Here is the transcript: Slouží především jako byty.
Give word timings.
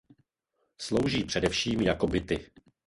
Slouží 0.77 1.23
především 1.23 1.81
jako 1.81 2.07
byty. 2.07 2.45